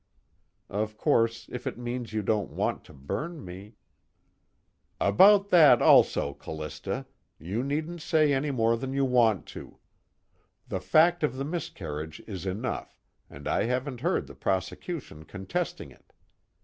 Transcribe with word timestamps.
Of 0.71 0.97
course, 0.97 1.47
if 1.51 1.67
it 1.67 1.77
means 1.77 2.11
you 2.11 2.23
don't 2.23 2.49
want 2.49 2.83
to 2.85 2.91
burn 2.91 3.45
me_ 3.45 3.75
"About 4.99 5.49
that 5.49 5.79
also, 5.79 6.33
Callista, 6.33 7.05
you 7.37 7.61
needn't 7.63 8.01
say 8.01 8.33
any 8.33 8.49
more 8.49 8.75
than 8.75 8.93
you 8.93 9.05
want 9.05 9.45
to. 9.49 9.77
The 10.67 10.79
fact 10.79 11.21
of 11.21 11.35
the 11.35 11.45
miscarriage 11.45 12.19
is 12.25 12.47
enough, 12.47 12.99
and 13.29 13.47
I 13.47 13.65
haven't 13.65 14.01
heard 14.01 14.25
the 14.25 14.33
prosecution 14.33 15.23
contesting 15.23 15.91
it. 15.91 16.11